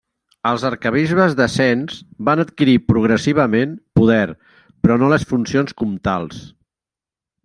[0.51, 1.99] Els arquebisbes de Sens
[2.29, 4.25] van adquirir progressivament poder
[4.87, 6.41] però no les funcions comtals.